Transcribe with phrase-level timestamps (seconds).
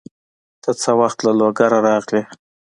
[0.63, 2.21] ته څه وخت له لوګره راغلې؟